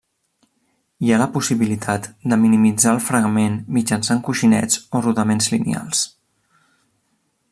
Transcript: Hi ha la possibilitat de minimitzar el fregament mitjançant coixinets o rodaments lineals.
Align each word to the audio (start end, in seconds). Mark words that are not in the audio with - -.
Hi 1.07 1.11
ha 1.15 1.19
la 1.21 1.27
possibilitat 1.35 2.07
de 2.33 2.39
minimitzar 2.45 2.93
el 2.95 3.03
fregament 3.09 3.61
mitjançant 3.77 4.25
coixinets 4.29 4.81
o 4.97 5.03
rodaments 5.09 5.51
lineals. 5.57 6.05